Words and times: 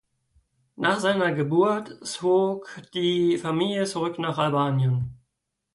Nach 0.77 0.99
seiner 0.99 1.31
Geburt 1.31 2.03
zog 2.03 2.81
die 2.95 3.37
Familie 3.37 3.85
zurück 3.85 4.17
nach 4.17 4.39
Albanien. 4.39 5.13